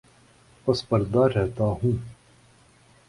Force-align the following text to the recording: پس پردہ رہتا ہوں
پس 0.67 0.79
پردہ 0.89 1.23
رہتا 1.35 1.63
ہوں 1.79 1.95